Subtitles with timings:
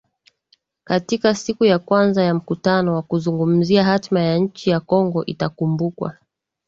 [0.83, 6.17] katika siku ya kwanza ya mkutano wa kuzungumzia hatma ya nchi ya Kongo itakumbukwa